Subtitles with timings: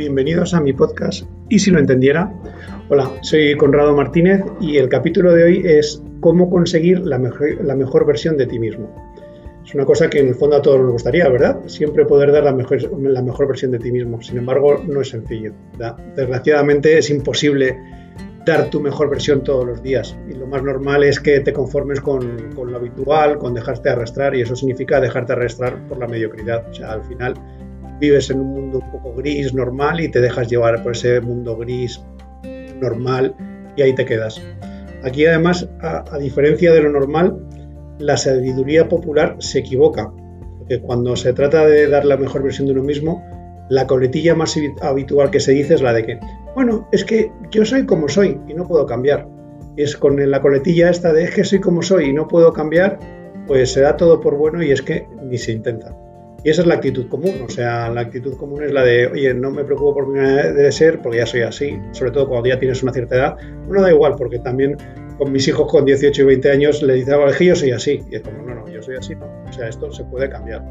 [0.00, 2.32] bienvenidos a mi podcast Y si lo entendiera.
[2.88, 8.38] Hola, soy Conrado Martínez y el capítulo de hoy es cómo conseguir la mejor, versión
[8.38, 8.88] de ti mismo.
[9.62, 11.60] Es una cosa que en el fondo a todos nos gustaría, ¿verdad?
[11.66, 14.22] Siempre poder dar la mejor, la mejor versión de ti mismo.
[14.22, 15.52] Sin embargo, no es sencillo.
[16.16, 17.76] Desgraciadamente es imposible
[18.46, 20.16] dar tu mejor versión todos los días.
[20.30, 24.34] Y lo más normal es que te conformes con, con, lo habitual, con dejarte arrastrar,
[24.34, 26.66] y eso significa dejarte arrastrar por la mediocridad.
[26.70, 27.34] O sea, al final
[28.00, 31.56] vives en un mundo un poco gris, normal, y te dejas llevar por ese mundo
[31.56, 32.02] gris,
[32.80, 33.34] normal,
[33.76, 34.40] y ahí te quedas.
[35.02, 37.46] Aquí además, a, diferencia de lo normal,
[37.98, 40.12] la sabiduría popular se equivoca,
[40.58, 43.24] porque cuando se trata de dar la mejor versión de uno mismo,
[43.68, 46.20] la coletilla más habitual que se dice es la de que,
[46.54, 49.28] bueno, es que yo soy como soy y no puedo cambiar.
[49.76, 52.98] Es con la coletilla esta de es que soy como soy y no puedo cambiar,
[53.46, 55.94] pues se da todo por bueno y es que ni se intenta.
[56.42, 59.34] Y esa es la actitud común, o sea, la actitud común es la de, oye,
[59.34, 62.48] no me preocupo por mi manera de ser porque ya soy así, sobre todo cuando
[62.48, 63.36] ya tienes una cierta edad.
[63.66, 64.78] Bueno, da igual, porque también
[65.18, 68.02] con mis hijos con 18 y 20 años le dicen, es que yo soy así.
[68.10, 69.26] Y es como, no, no, yo soy así, no.
[69.46, 70.64] O sea, esto se puede cambiar.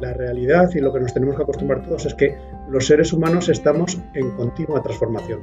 [0.00, 2.34] la realidad y lo que nos tenemos que acostumbrar todos es que
[2.70, 5.40] los seres humanos estamos en continua transformación.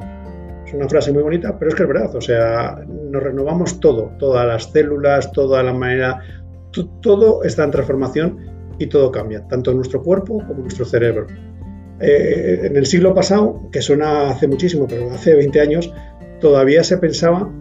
[0.66, 4.14] Es una frase muy bonita, pero es que es verdad, o sea, nos renovamos todo,
[4.18, 6.22] todas las células, toda la manera,
[7.02, 11.28] todo está en transformación y todo cambia, tanto nuestro cuerpo como nuestro cerebro.
[12.00, 15.94] Eh, en el siglo pasado, que suena hace muchísimo, pero hace 20 años,
[16.40, 17.52] todavía se pensaba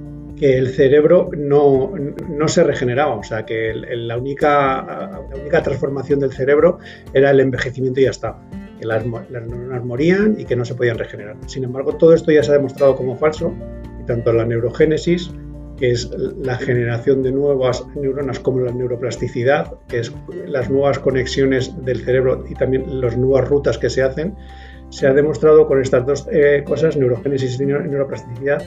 [0.41, 1.92] que el cerebro no,
[2.31, 6.78] no se regeneraba, o sea, que la, única, la única transformación del cerebro
[7.12, 8.41] era el envejecimiento y ya está,
[8.78, 11.36] que las, neuronas morían y que no se podían regenerar.
[11.47, 13.53] Sin embargo, todo esto ya se ha demostrado como falso,
[14.00, 15.31] y tanto la neurogénesis
[15.81, 20.12] que es la generación de nuevas neuronas como la neuroplasticidad, que es
[20.47, 24.37] las nuevas conexiones del cerebro y también las nuevas rutas que se hacen,
[24.91, 28.62] se ha demostrado con estas dos eh, cosas, neurogénesis y neuroplasticidad,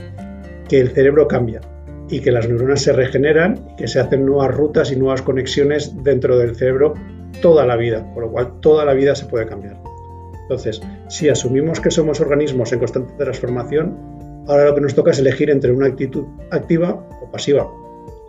[0.68, 1.62] que el cerebro cambia
[2.10, 6.38] y que las neuronas se regeneran que se hacen nuevas rutas y nuevas conexiones dentro
[6.38, 6.96] del cerebro
[7.42, 9.78] toda la vida, con lo cual toda la vida se puede cambiar.
[10.44, 15.20] Entonces, si asumimos que somos organismos en constante transformación, Ahora lo que nos toca es
[15.20, 17.72] elegir entre una actitud activa o pasiva.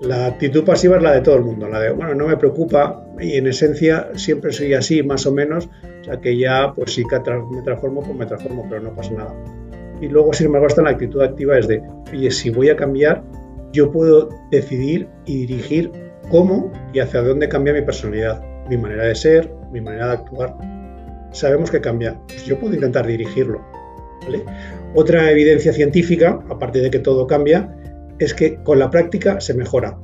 [0.00, 3.06] La actitud pasiva es la de todo el mundo, la de, bueno, no me preocupa
[3.18, 5.68] y en esencia siempre soy así, más o menos,
[6.00, 9.34] o sea que ya, pues que me transformo, pues me transformo, pero no pasa nada.
[10.00, 11.82] Y luego, sin embargo, está la actitud activa, es de,
[12.12, 13.22] oye, si voy a cambiar,
[13.72, 15.90] yo puedo decidir y dirigir
[16.30, 20.56] cómo y hacia dónde cambia mi personalidad, mi manera de ser, mi manera de actuar.
[21.32, 23.64] Sabemos que cambia, pues yo puedo intentar dirigirlo.
[24.94, 27.76] Otra evidencia científica, aparte de que todo cambia,
[28.18, 29.98] es que con la práctica se mejora.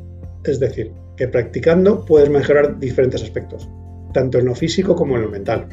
[0.45, 3.69] Es decir, que practicando puedes mejorar diferentes aspectos,
[4.13, 5.67] tanto en lo físico como en lo mental.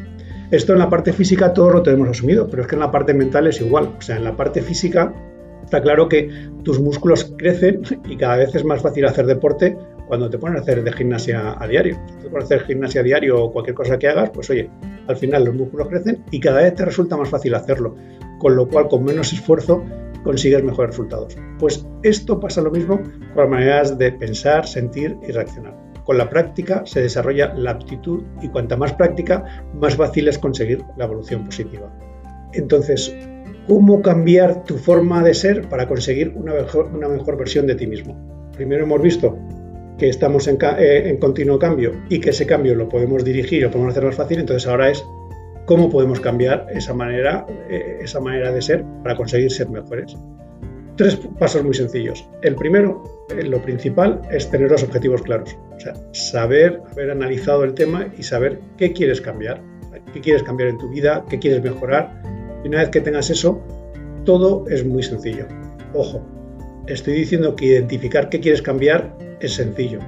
[0.52, 3.14] Esto en la parte física todo lo tenemos asumido, pero es que en la parte
[3.14, 3.96] mental es igual.
[3.98, 5.14] O sea, en la parte física
[5.64, 6.30] está claro que
[6.64, 10.62] tus músculos crecen y cada vez es más fácil hacer deporte cuando te pones a
[10.62, 11.98] hacer de gimnasia a diario.
[12.08, 14.70] Si te pones a hacer gimnasia a diario o cualquier cosa que hagas, pues oye,
[15.08, 17.96] al final los músculos crecen y cada vez te resulta más fácil hacerlo
[18.40, 19.84] con lo cual con menos esfuerzo
[20.24, 21.38] consigues mejores resultados.
[21.60, 25.76] Pues esto pasa lo mismo con las maneras de pensar, sentir y reaccionar.
[26.04, 30.84] Con la práctica se desarrolla la aptitud y cuanta más práctica, más fácil es conseguir
[30.96, 31.92] la evolución positiva.
[32.54, 33.16] Entonces,
[33.68, 38.16] ¿cómo cambiar tu forma de ser para conseguir una mejor, versión de ti mismo?
[38.56, 39.38] Primero hemos visto
[39.98, 43.72] que estamos en, eh, en continuo cambio y que ese cambio lo podemos dirigir, lo
[43.72, 45.04] podemos hacer más fácil, entonces ahora es
[45.68, 50.16] cómo podemos cambiar esa manera, eh, esa manera de ser para conseguir ser mejores.
[50.96, 52.26] Tres pasos muy sencillos.
[52.42, 55.58] El primero, eh, lo principal, es tener los objetivos claros.
[55.76, 59.62] O sea, saber, haber analizado el tema y saber qué quieres cambiar,
[60.14, 62.24] qué quieres cambiar en tu vida, qué quieres mejorar.
[62.64, 63.62] Y una vez que tengas eso,
[64.24, 65.48] todo es muy sencillo.
[65.94, 66.26] Ojo,
[66.88, 70.00] estoy diciendo que identificar qué quieres cambiar es sencillo,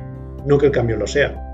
[0.46, 1.46] no que el cambio lo sea.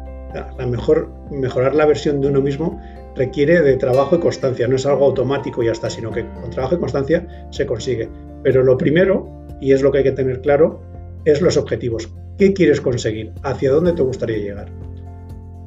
[0.58, 2.80] La mejor, mejorar la versión de uno mismo
[3.16, 6.50] requiere de trabajo y constancia, no es algo automático y ya está, sino que con
[6.50, 8.10] trabajo y constancia se consigue.
[8.44, 9.30] Pero lo primero,
[9.62, 10.82] y es lo que hay que tener claro,
[11.26, 12.14] es los objetivos.
[12.38, 13.34] ¿Qué quieres conseguir?
[13.44, 14.70] ¿Hacia dónde te gustaría llegar?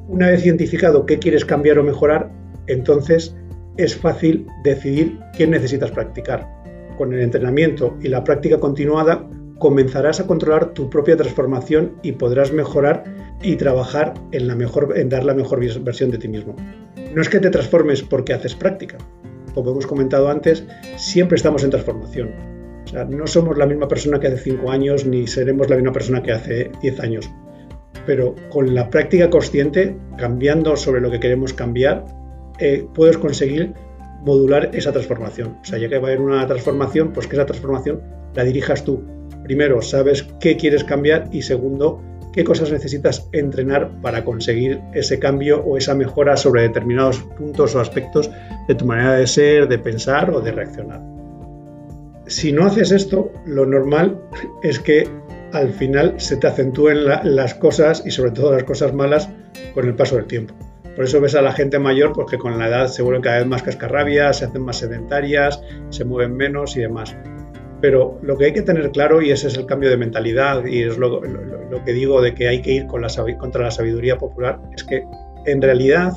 [0.07, 2.31] Una vez identificado qué quieres cambiar o mejorar,
[2.67, 3.35] entonces
[3.77, 6.47] es fácil decidir qué necesitas practicar.
[6.97, 12.51] Con el entrenamiento y la práctica continuada, comenzarás a controlar tu propia transformación y podrás
[12.51, 13.03] mejorar
[13.41, 16.55] y trabajar en, en dar la mejor versión de ti mismo.
[17.19, 18.97] No es que te transformes porque haces práctica.
[19.53, 20.63] Como hemos comentado antes,
[20.95, 22.33] siempre estamos en transformación.
[22.85, 25.91] O sea, no somos la misma persona que hace 5 años ni seremos la misma
[25.91, 27.29] persona que hace 10 años.
[28.05, 32.05] Pero con la práctica consciente, cambiando sobre lo que queremos cambiar,
[32.57, 33.73] eh, puedes conseguir
[34.23, 35.57] modular esa transformación.
[35.61, 38.01] O sea, ya que va a haber una transformación, pues que esa transformación
[38.33, 39.03] la dirijas tú.
[39.43, 42.01] Primero, sabes qué quieres cambiar y segundo,
[42.33, 47.79] qué cosas necesitas entrenar para conseguir ese cambio o esa mejora sobre determinados puntos o
[47.79, 48.29] aspectos
[48.67, 51.01] de tu manera de ser, de pensar o de reaccionar.
[52.27, 54.21] Si no haces esto, lo normal
[54.63, 55.07] es que
[55.51, 59.29] al final se te acentúen las cosas y sobre todo las cosas malas
[59.73, 60.53] con el paso del tiempo.
[60.95, 63.47] Por eso ves a la gente mayor porque con la edad se vuelven cada vez
[63.47, 67.15] más cascarrabias, se hacen más sedentarias, se mueven menos y demás.
[67.81, 70.83] Pero lo que hay que tener claro, y ese es el cambio de mentalidad, y
[70.83, 75.03] es lo, que digo de que hay que ir contra la sabiduría popular, es que
[75.45, 76.13] en realidad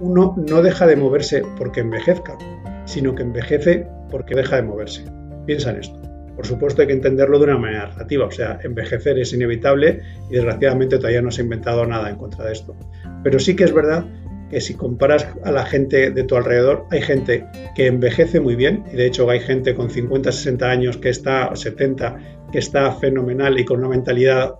[0.00, 2.36] uno no deja de moverse porque envejezca,
[2.84, 5.04] sino que envejece porque deja de moverse.
[5.46, 6.00] Piensa en esto.
[6.34, 10.00] Por supuesto hay que entenderlo de una manera relativa, o sea, envejecer es inevitable
[10.30, 12.76] y desgraciadamente todavía no se ha inventado nada en contra de esto.
[13.22, 14.04] Pero sí que es verdad
[14.50, 18.84] que si comparas a la gente de tu alrededor, hay gente que envejece muy bien,
[18.92, 22.18] y de hecho hay gente con 50, 60 años que está, 70,
[22.52, 24.54] que está fenomenal y con una mentalidad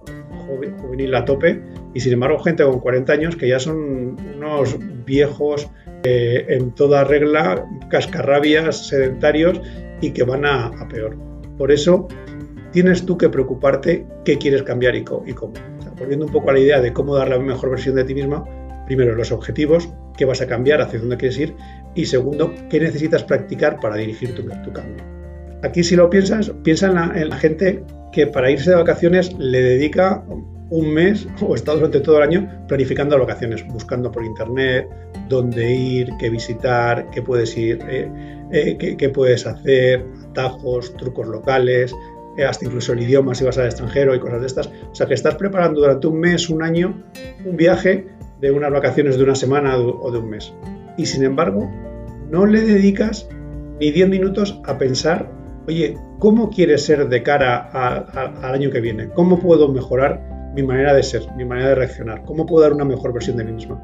[0.81, 1.63] juvenil a tope,
[1.95, 5.69] y sin embargo gente con 40 años que ya son unos viejos
[6.05, 9.61] eh, en toda regla, cascarrabias, sedentarios
[10.01, 11.17] y que van a peor.
[11.57, 12.07] Por eso
[12.77, 15.25] tienes tú que preocuparte qué quieres cambiar y, cómo.
[15.99, 18.45] volviendo un poco a la idea de cómo dar la mejor versión de ti misma,
[18.87, 21.55] primero los objetivos, qué vas a cambiar, hacia dónde quieres ir
[21.95, 25.05] y segundo, qué necesitas practicar para dirigir tu, cambio.
[25.63, 30.25] Aquí si lo piensas, piensa en la, gente que para irse de vacaciones le dedica
[30.71, 34.89] un mes o está durante todo el año planificando vacaciones, buscando por internet
[35.29, 38.09] dónde ir, qué visitar, qué puedes ir, eh,
[38.53, 41.93] eh, qué, puedes hacer, atajos, trucos locales,
[42.37, 44.67] eh, hasta incluso el idioma si vas al extranjero y cosas de estas.
[44.69, 47.03] O sea que estás preparando durante un mes, un año,
[47.45, 48.07] un viaje
[48.41, 50.53] de unas vacaciones de una semana o de un mes.
[50.97, 51.71] Y sin embargo,
[52.31, 53.29] no le dedicas
[53.81, 55.31] ni 10 minutos a pensar,
[55.67, 59.09] oye, ¿cómo quieres ser de cara al año que viene?
[59.11, 62.25] ¿Cómo puedo mejorar mi manera de ser, mi manera de reaccionar?
[62.25, 63.83] ¿Cómo puedo dar una mejor versión de mí misma?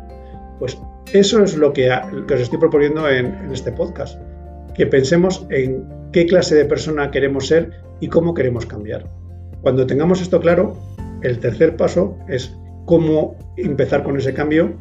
[0.58, 0.78] Pues
[1.12, 4.18] eso es lo que, os estoy proponiendo en este podcast
[4.74, 7.70] que pensemos en qué clase de persona queremos ser
[8.00, 9.10] y cómo queremos cambiar.
[9.60, 10.76] Cuando tengamos esto claro,
[11.22, 14.76] el tercer paso es cómo empezar con ese cambio.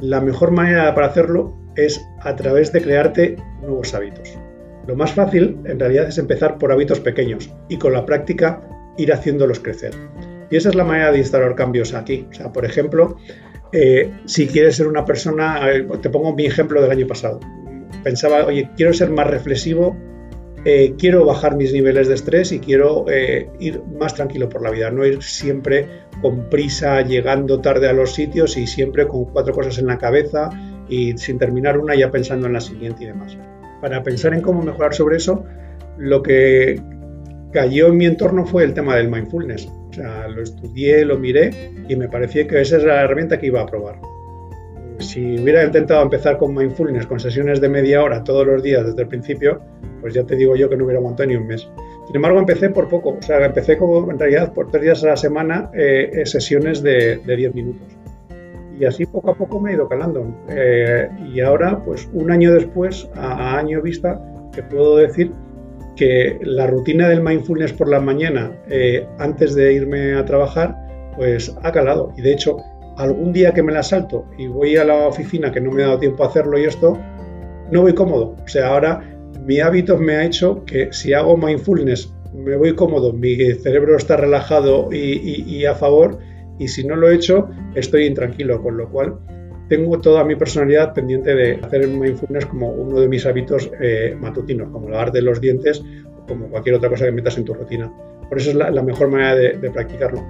[0.00, 4.38] La mejor manera para hacerlo es a través de crearte nuevos hábitos.
[4.86, 8.62] Lo más fácil en realidad es empezar por hábitos pequeños y con la práctica
[8.96, 9.92] ir haciéndolos crecer.
[10.50, 12.26] Y esa es la manera de instalar cambios aquí.
[12.30, 13.16] O sea, por ejemplo,
[13.72, 15.60] eh, si quieres ser una persona,
[16.00, 17.40] te pongo mi ejemplo del año pasado
[18.02, 19.96] pensaba, oye, quiero ser más reflexivo,
[20.64, 24.70] eh, quiero bajar mis niveles de estrés y quiero eh, ir más tranquilo por la
[24.70, 25.86] vida, no ir siempre
[26.20, 30.50] con prisa, llegando tarde a los sitios y siempre con cuatro cosas en la cabeza
[30.88, 33.36] y sin terminar una ya pensando en la siguiente y demás.
[33.80, 35.44] Para pensar en cómo mejorar sobre eso,
[35.96, 36.80] lo que
[37.52, 39.68] cayó en mi entorno fue el tema del mindfulness.
[39.90, 43.46] O sea, lo estudié, lo miré y me parecía que esa es la herramienta que
[43.46, 44.00] iba a probar
[44.98, 49.02] si hubiera intentado empezar con mindfulness, con sesiones de media hora todos los días desde
[49.02, 49.60] el principio,
[50.00, 51.68] pues ya te digo yo que no hubiera aguantado ni un mes.
[52.06, 55.08] Sin embargo, empecé por poco, o sea, empecé como en realidad por tres días a
[55.08, 57.86] la semana eh, eh, sesiones de, de 10 minutos.
[58.78, 60.24] Y así poco a poco me he ido calando.
[60.48, 64.20] Eh, y ahora, pues un año después, a, año vista,
[64.52, 65.32] te puedo decir
[65.96, 68.52] que la rutina del mindfulness por la mañana,
[69.18, 70.76] antes de irme a trabajar,
[71.16, 72.12] pues ha calado.
[72.16, 72.56] Y de hecho,
[72.98, 75.86] algún día que me la salto y voy a la oficina que no me ha
[75.86, 76.98] dado tiempo a hacerlo y esto,
[77.70, 78.34] no voy cómodo.
[78.44, 79.02] O sea, ahora
[79.46, 84.16] mi hábito me ha hecho que si hago mindfulness me voy cómodo, mi cerebro está
[84.16, 86.18] relajado y, a favor,
[86.58, 89.18] y si no lo he hecho, estoy intranquilo, con lo cual
[89.68, 94.70] tengo toda mi personalidad pendiente de hacer mindfulness como uno de mis hábitos eh, matutinos,
[94.70, 95.82] como lavar de los dientes
[96.16, 97.92] o como cualquier otra cosa que metas en tu rutina.
[98.28, 100.22] Por eso es la, mejor manera de, de practicarlo.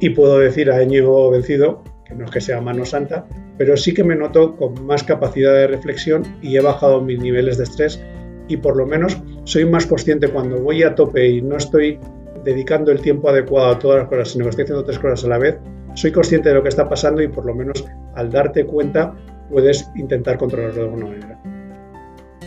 [0.00, 3.26] Y puedo decir a año vencido que no es que sea mano santa,
[3.58, 7.58] pero sí que me noto con más capacidad de reflexión y he bajado mis niveles
[7.58, 8.00] de estrés
[8.48, 11.98] y por lo menos soy más consciente cuando voy a tope y no estoy
[12.44, 15.28] dedicando el tiempo adecuado a todas las cosas, sino que estoy haciendo tres cosas a
[15.28, 15.58] la vez,
[15.94, 17.84] soy consciente de lo que está pasando y por lo menos
[18.14, 19.14] al darte cuenta
[19.50, 21.40] puedes intentar controlarlo de alguna manera.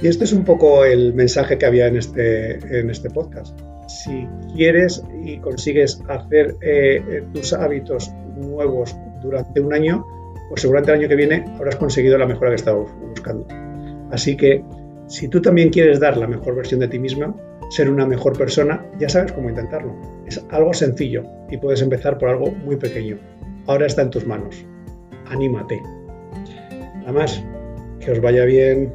[0.02, 3.60] Y este es un poco el mensaje que había en este, en este podcast.
[3.88, 10.06] Si quieres y consigues hacer eh, tus hábitos nuevos durante un año,
[10.50, 13.46] pues seguramente el año que viene habrás conseguido la mejora que estabas buscando.
[14.12, 14.64] Así que
[15.08, 17.36] si tú también quieres dar la mejor versión de ti misma,
[17.70, 19.96] ser una mejor persona, ya sabes cómo intentarlo.
[20.26, 23.18] Es algo sencillo y puedes empezar por algo muy pequeño.
[23.68, 24.66] Ahora está en tus manos.
[25.28, 25.82] Anímate.
[26.96, 27.44] Nada más,
[28.00, 28.94] que os vaya bien.